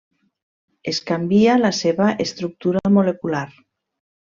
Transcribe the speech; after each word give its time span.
Es 0.93 1.01
canvia 1.11 1.59
la 1.67 1.73
seva 1.83 2.11
estructura 2.29 2.87
molecular. 3.01 3.49